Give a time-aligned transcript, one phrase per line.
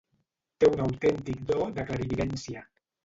[0.63, 2.65] Té un autèntic do de clarividència.